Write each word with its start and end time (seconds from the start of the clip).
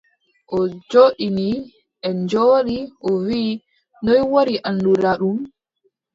O 0.57 0.59
joɗɗini, 0.89 1.47
en 2.07 2.15
njooɗi, 2.25 2.77
o 3.07 3.09
wii: 3.25 3.51
noy 4.03 4.21
waɗi 4.33 4.55
annduɗa 4.67 5.11
ɗum? 5.19 5.37